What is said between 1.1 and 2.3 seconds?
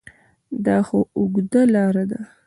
اوږده لاره ده؟